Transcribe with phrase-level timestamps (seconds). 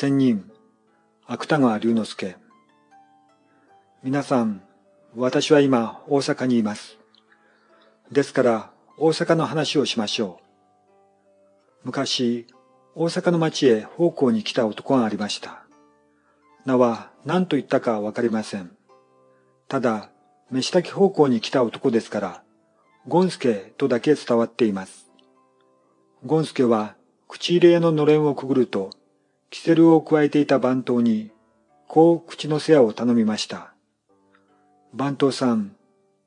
[0.00, 0.48] 仙人、
[1.26, 2.36] 芥川龍之介。
[4.04, 4.62] 皆さん、
[5.16, 6.98] 私は今大阪にいます。
[8.12, 10.38] ですから大阪の話をしましょ
[11.82, 11.86] う。
[11.86, 12.46] 昔、
[12.94, 15.64] 大阪の町へ奉公に来た男がありました。
[16.64, 18.70] 名は何と言ったかわかりません。
[19.66, 20.12] ただ、
[20.52, 22.44] 飯炊き奉公に来た男ですから、
[23.08, 25.10] ゴンスケとだけ伝わっています。
[26.24, 26.94] ゴンスケは
[27.26, 28.90] 口入れ屋ののれんをくぐると、
[29.50, 31.30] キセルを加えていた番頭に、
[31.86, 33.72] こう口の世話を頼みました。
[34.92, 35.74] 番頭さん、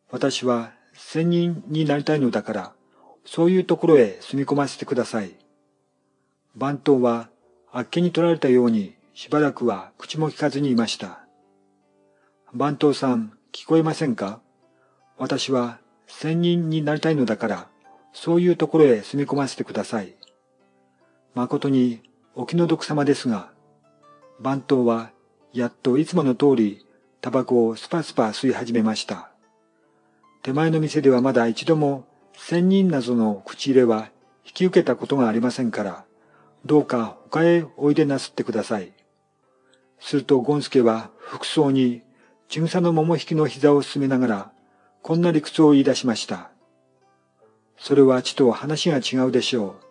[0.09, 2.73] 私は仙人になりたいのだから、
[3.26, 5.31] そういうところへ住み込ませてください。
[6.55, 7.29] 番頭は、
[7.71, 11.20] あっけに取られたように、しばらくは口も聞かずにいました。
[12.53, 14.41] 番頭さん、聞こえませんか？
[15.17, 17.67] 私は仙人になりたいのだから、
[18.13, 20.15] そういうところへ住み込ませてください。
[21.35, 22.01] 誠に
[22.34, 23.52] お気の毒様ですが、
[24.40, 25.12] 番頭は
[25.52, 26.85] やっといつもの通り
[27.20, 29.32] タバコをスパスパ吸い始めました。
[30.41, 32.05] 手前の店ではまだ一度も
[32.38, 34.10] 仙人謎の口入れは
[34.46, 36.05] 引き受けたことがありませんから、
[36.65, 38.93] どうか他へおいでなすってください。
[39.99, 42.01] するとゴンスケは服装に
[42.48, 44.51] ちぐさの桃引きの膝を進めながら、
[45.01, 46.49] こんな理屈を言い出しました。
[47.77, 49.90] それはちと話が違うでしょう。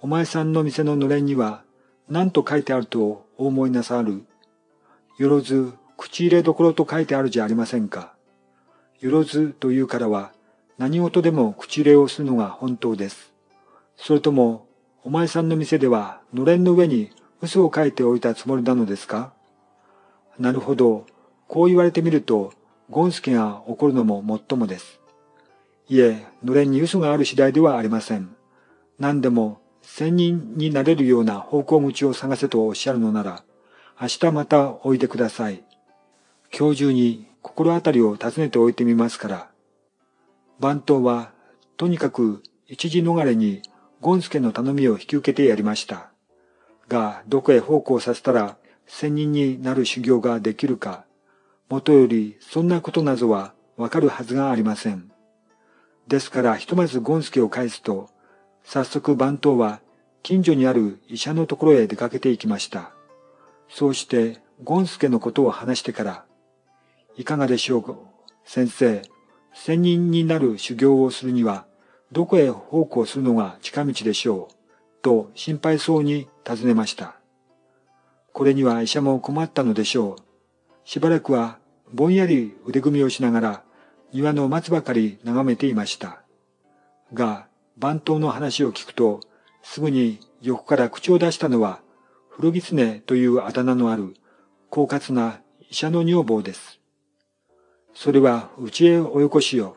[0.00, 1.62] お前さんの店ののれんには
[2.08, 4.24] 何と書いてあるとお思いなさる？
[5.18, 8.14] よろず口入れどころと書いてあるじゃありませんか。
[9.00, 10.32] よろずというからは
[10.78, 13.32] 何事でも口入れをするのが本当です。
[13.96, 14.66] それとも
[15.02, 17.10] お前さんの店ではのれんの上に
[17.42, 19.32] 嘘を書いておいたつもりなのですか？
[20.38, 21.06] なるほど。
[21.48, 22.52] こう言われてみると、
[22.90, 25.00] ゴンスケが怒るのももっともです。
[25.88, 28.36] いえ、のれんに嘘がある次第ではありません。
[28.98, 29.60] 何でも
[29.90, 33.42] 仙人になれるような方向口を探せとおっしゃるのなら、
[34.00, 35.64] 明日またおいでください。
[36.56, 39.50] 今日中に心当たりを尋ねておいてみますから。
[40.60, 41.32] 番頭は、
[41.76, 43.62] とにかく一時逃れに
[44.00, 46.10] ゴンスケの頼みを引き受けてやりました。
[46.86, 48.56] が、どこへ奉公させたら
[48.86, 51.06] 仙人になる修行ができるか、
[51.70, 55.10] もとよりそんなことなどはわかるはずがありません。
[56.06, 58.10] ですからひとまずゴンスケを返すと、
[58.70, 59.80] 早速番頭は
[60.22, 62.92] 近所にある医者のところへ出かけて行きました。
[63.70, 66.26] そうしてゴンスケのことを話してから、
[67.16, 67.96] いかがでしょう、
[68.44, 69.00] 先生。
[69.54, 71.64] 仙人になる修行をするには、
[72.12, 74.54] どこへ奉公するのが近道でしょう、
[75.00, 77.16] と心配そうに尋ねました。
[78.34, 80.22] これには医者も困ったのでしょう。
[80.84, 81.58] しばらくは
[81.94, 83.62] ぼんやり腕組みをしながら
[84.12, 86.20] 庭の松ばかり眺めていました。
[87.14, 87.47] が、
[87.78, 89.20] 番頭の話を聞くと、
[89.62, 91.80] すぐに横から口を出したのは、
[92.28, 94.14] 古狐というあだ名のある、
[94.68, 95.40] 狡猾な
[95.70, 96.80] 医者の女房です。
[97.94, 99.76] それは、うちへおよこしよ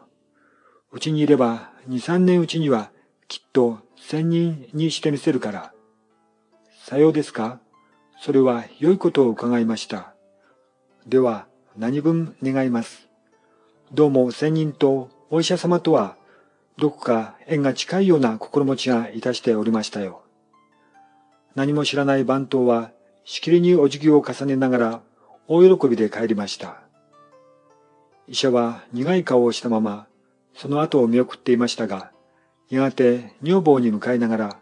[0.92, 0.98] う。
[0.98, 2.90] うちにいれば、二三年うちには、
[3.28, 5.74] きっと千人にしてみせるから。
[6.84, 7.60] さようですか
[8.20, 10.16] それは良いことを伺いました。
[11.06, 11.46] では、
[11.78, 13.08] 何分願います。
[13.94, 16.16] どうも仙人とお医者様とは
[16.78, 20.22] どこか縁が近いような心持ちがいたしておりましたよ。
[21.56, 22.92] 何も知らない番頭は、
[23.26, 25.02] しきりにお辞儀を重ねながら、
[25.48, 26.82] 大喜びで帰りました。
[28.28, 30.08] 医者は苦い顔をしたまま、
[30.54, 32.12] その後を見送っていましたが、
[32.70, 34.60] やがて女房に向かいながら、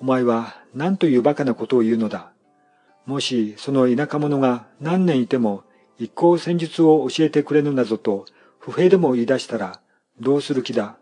[0.00, 2.32] お前は何という馬鹿なことを言うのだ。
[3.06, 5.64] もしその田舎者が何年いても
[5.98, 8.26] 一向戦術を教えてくれぬなぞと
[8.58, 9.80] 不平でも言い出したら
[10.20, 10.96] どうする気だ？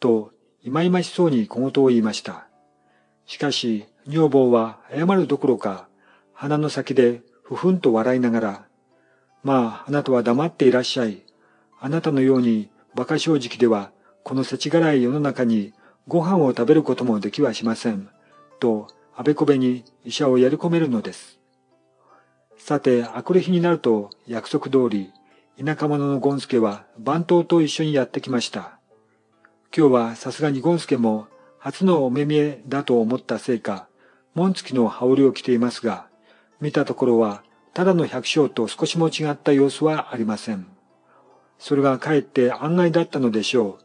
[0.00, 0.32] と、
[0.62, 2.46] いまいましそうに小言を言いました。
[3.26, 5.88] しかし、女房は謝るどころか、
[6.32, 8.66] 鼻の先でふふんと笑いながら、
[9.42, 11.22] まあ、あなたは黙っていらっしゃい。
[11.80, 15.72] あなたのように馬鹿正直では、この世知辛い世の中に
[16.06, 18.08] ご飯を食べることもできはしません。
[18.58, 21.38] と、あべこべに医者をやり込めるのです。
[22.58, 25.12] さて、あくる日になると約束通り、
[25.62, 28.78] 田舎者のゴンスケは番頭と一緒にやってきました。
[29.76, 31.26] 今日はさすがにゴンスケも
[31.58, 33.86] 初のお目見えだと思ったせいか、
[34.34, 36.06] 紋付きの羽織を着ていますが、
[36.62, 37.42] 見たところは
[37.74, 40.66] ただの百姓と少しも違った様子はありません。
[41.58, 43.80] それがかえって案外だったのでしょ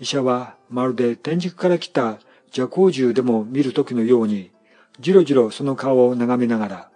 [0.00, 0.02] う。
[0.02, 2.18] 医者はまるで天竺から来た
[2.52, 4.50] 蛇行獣でも見る時のように、
[4.98, 6.90] じろじろその顔を眺めながら、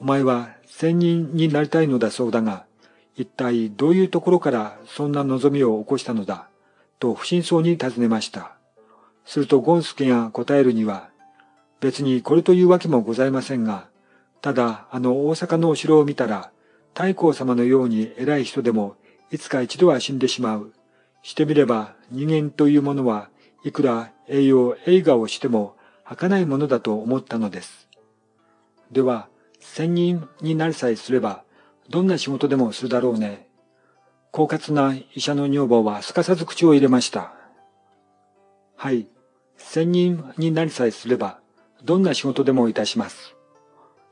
[0.00, 2.65] お前は仙人になりたいのだそうだが、
[3.16, 6.48] 一体どういうところからそんな望みを起こしたのだ？
[6.98, 8.56] と不審そうに尋ねました。
[9.24, 11.08] するとゴンスケが答えるには、
[11.80, 13.88] 別にこれというわけもございませんが、
[14.40, 16.50] ただあの大阪のお城を見たら、
[16.94, 18.96] 太閤様のように偉い人でも、
[19.30, 20.72] いつか一度は死んでしまう。
[21.22, 23.30] してみれば人間というものは
[23.64, 25.74] いくら栄養映画をしても
[26.04, 27.88] 儚いものだと思ったのです。
[28.92, 29.28] では、
[29.58, 31.42] 仙人になりさえすれば、
[31.88, 33.48] どんな仕事でもするだろうね。
[34.32, 37.32] 狡猾な医者の女房はすかさず口を入れました。
[38.76, 39.06] はい。
[39.56, 41.40] 仙人になりさえすれば、
[41.82, 43.34] どんな仕事でもいたします。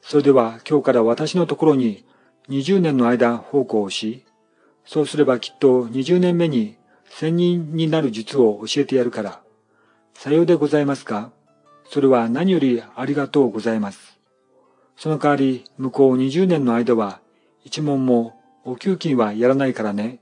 [0.01, 2.05] それでは今日から私のところに
[2.49, 4.25] 20年の間奉公をし、
[4.85, 6.77] そうすればきっと20年目に
[7.07, 9.41] 仙人になる術を教えてやるから。
[10.15, 11.33] さようでございますか
[11.91, 14.19] それは何よりありがとうございます。
[14.97, 17.21] その代わり向こう20年の間は
[17.65, 20.21] 一問もお給金はやらないからね。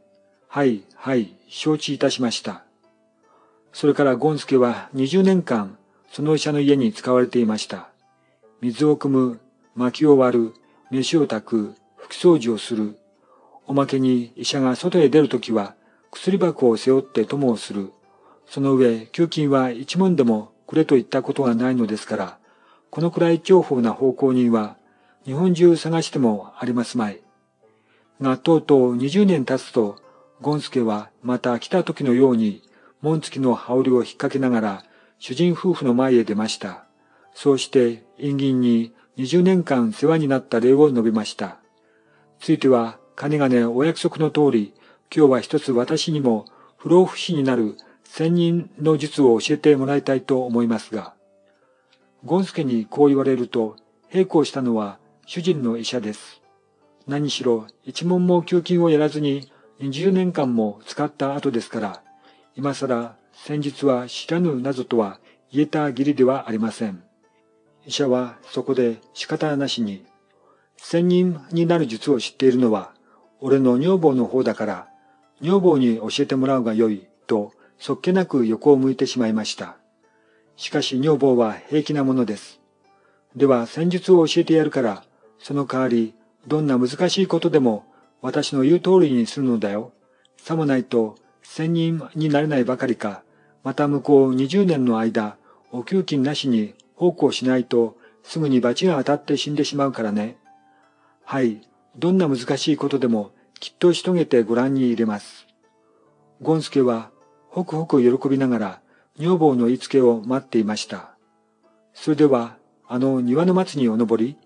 [0.48, 2.64] はい、はい、承知いたしました。
[3.72, 5.76] それからゴンスケは20年間
[6.12, 7.88] その医者の家に使われていました。
[8.60, 9.40] 水を汲む、
[9.74, 10.54] 薪を割る、
[10.90, 11.74] 飯を炊く、
[12.04, 12.98] 拭き掃除をする。
[13.66, 15.74] おまけに医者が外へ出るときは
[16.10, 17.92] 薬箱を背負って友をする。
[18.46, 22.38] その上、給金は一文でもくれと言ったことがないのですから、
[22.90, 24.76] このくらい重宝な奉公人は
[25.24, 27.21] 日本中探してもありますまい。
[28.20, 29.96] が、とうとう20年経つと、
[30.40, 32.62] ゴンスケはまた来た時のように、
[33.00, 34.84] 門付きの羽織を引っ掛けながら、
[35.18, 36.84] 主人夫婦の前へ出ました。
[37.34, 41.58] そうして、陰銀に20年間世話になった礼を述べました。
[42.40, 44.74] ついては、金金お約束の通り、
[45.14, 51.14] 今日は一つ私にも不老不死になる仙人の術を教えてもらいたいと思いますが、
[52.24, 53.76] ゴンスケにこう言われると、
[54.12, 56.41] 並行したのは主人の医者です。
[57.06, 59.50] 何しろ一問も給金をやらずに
[59.80, 62.02] 20年間も使った後ですから、
[62.54, 65.18] 今更先日は知らぬなぞとは
[65.50, 67.02] 言えた義理ではありません。
[67.86, 70.04] 医者はそこで仕方なしに、
[70.76, 72.92] 仙人になる術を知っているのは、
[73.40, 74.88] 俺の女房の方だから、
[75.40, 79.76] 女房に教えてもらうがよい、と、そっけなく横を向いてしまいました。
[80.56, 82.60] しかし女房は平気なものです。
[83.34, 85.04] では戦術を教えてやるから、
[85.38, 86.14] その代わり、
[86.46, 87.84] どんな難しいことでも
[88.22, 89.92] 私の言う通りにするのだよ。
[90.36, 93.24] さもないと、仙人になれないばかりか、
[93.64, 95.36] また向こう20年の間、
[95.72, 100.36] お給金なしに奉公しないと、すぐに罰が当たって死んでしまうからね。
[101.24, 105.48] はい、どんな難しいことでも、きっとし遂げてご覧に入れます。
[106.40, 107.10] ゴンスケは、
[107.48, 108.80] ほくほく喜びながら、
[109.18, 111.16] 女房の言いつけを待っていました。
[111.92, 112.56] それでは、
[112.86, 114.36] あの庭の松にお登り、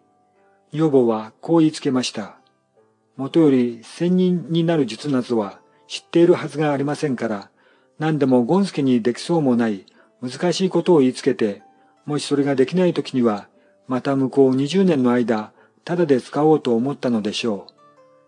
[0.76, 2.37] 女房はこう言いつけました。
[3.17, 7.50] もとより仙人になる術などは知っているはずがありませんから、
[7.99, 9.87] 何でもゴンスケにできそうもない
[10.20, 11.62] 難しいことを言いつけて、
[12.05, 13.49] もしそれができない時には、
[13.88, 15.52] また向こう20年の間、
[15.84, 17.69] ただで使おうと思ったのでしょ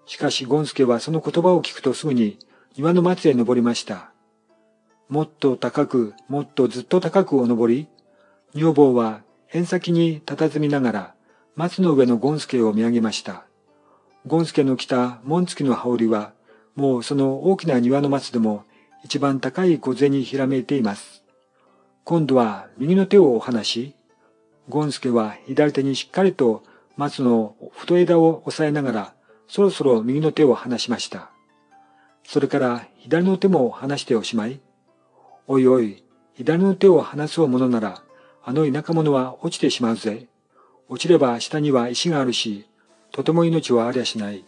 [0.07, 0.11] う。
[0.11, 2.39] しかしゴンスケはその言葉を聞くとすぐに
[2.77, 4.11] 庭の松へ登りました。
[5.11, 7.89] もっと高く、もっとずっと高くお登り、
[8.55, 9.21] 女房は
[9.53, 11.15] 縁先に佇みながら、
[11.59, 13.43] 松の上のゴンスケを見上げました。
[14.29, 16.33] ゴンスケの着た紋付きの羽織は、
[16.77, 18.63] もうその大きな庭の松でも
[19.03, 21.25] 一番高い小銭にひらめいています。
[22.05, 23.97] 今度は右の手をお離し、
[24.69, 26.63] ゴンスケは左手にしっかりと
[26.97, 29.15] 松の太枝を押さえながら、
[29.49, 31.33] そろそろ右の手を離しました。
[32.23, 34.61] それから左の手も離しておしまい、
[35.49, 38.01] おいおい、左の手を離そうものなら、
[38.45, 40.29] あの田舎者は落ちてしまうぜ。
[40.89, 42.67] 落ちれば下には石があるし、
[43.13, 44.45] とても命はありゃしない。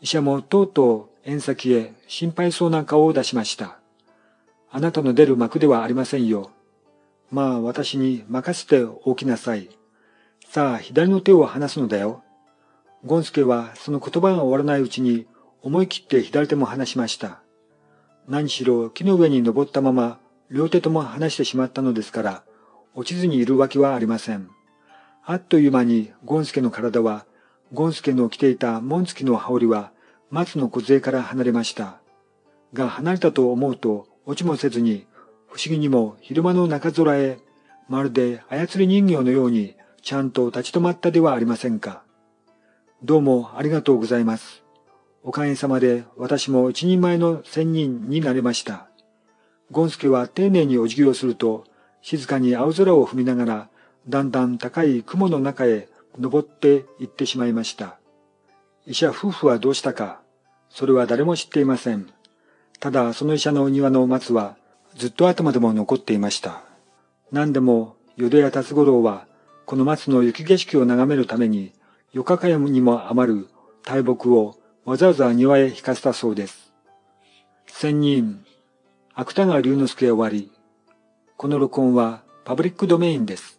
[0.00, 3.78] 医者もとうとう縁先へ心配そうな顔を出しました。
[4.70, 6.50] あなたの出る幕ではありませんよ。
[7.30, 9.68] まあ私に任せておきなさい。
[10.48, 12.22] さあ左の手を離すのだよ。
[13.04, 15.26] ゴンスケはその言葉が終わらないうちに
[15.62, 17.40] 思い切って左手も離しました。
[18.28, 20.18] 何しろ木の上に登ったまま
[20.50, 22.42] 両手とも離してしまったのですから、
[22.94, 24.48] 落ちずにいるわけはありません。
[25.28, 27.26] あっという間にゴンスケの体は、
[27.72, 29.90] ゴンスケの着ていた紋付きの羽織は
[30.30, 31.98] 松の梢から離れました。
[32.72, 35.04] が離れたと思うと落ちもせずに、
[35.48, 37.40] 不思議にも昼間の中空へ、
[37.88, 42.04] まるで操り人形のようにちゃんと立ち止まったではありませんか。
[43.02, 44.62] どうもありがとうございます。
[45.24, 48.86] おかげさまで私も一人前の仙人になれました。
[49.72, 51.64] ゴンスケは丁寧にお辞儀をすると、
[52.00, 53.68] 静かに青空を踏みながら
[54.08, 57.98] だんだん高い雲の中へ登って行ってしまいました。
[58.86, 60.20] 医者夫婦はどうしたか、
[60.70, 62.08] それは誰も知っていません。
[62.78, 64.56] ただその医者のお庭の松は
[64.94, 66.62] ずっと頭でも残っていました。
[67.32, 69.26] 何でも淀屋達五郎は
[69.64, 71.72] この松の雪景色を眺めるために、
[72.12, 73.48] 四日かにも余る
[73.84, 76.72] 大木をわざわざ庭へ引かせたそうです。
[77.66, 78.44] 仙人、
[79.14, 80.52] 芥川龍之介終わり。
[81.36, 83.55] この録音はパブリックドメインです。